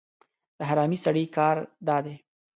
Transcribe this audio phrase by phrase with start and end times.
[0.57, 1.57] د حرامي سړي کار
[1.87, 2.15] دا دی